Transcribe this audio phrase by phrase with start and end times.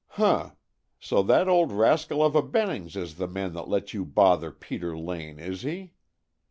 [0.17, 0.53] "Huh!
[0.99, 4.97] So that old rascal of a Bennings is the man that let you bother Peter
[4.97, 5.93] Lane, is he?